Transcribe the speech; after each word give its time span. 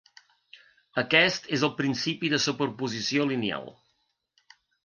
Aquest 1.01 1.45
és 1.59 1.65
el 1.69 1.73
principi 1.83 2.33
de 2.35 2.41
superposició 2.47 3.29
lineal. 3.33 3.73